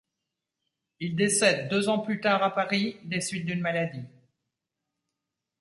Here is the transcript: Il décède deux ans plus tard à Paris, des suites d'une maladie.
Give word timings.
Il 0.99 1.15
décède 1.15 1.69
deux 1.69 1.87
ans 1.87 1.99
plus 1.99 2.19
tard 2.21 2.41
à 2.41 2.55
Paris, 2.55 2.97
des 3.03 3.21
suites 3.21 3.45
d'une 3.45 3.61
maladie. 3.61 4.07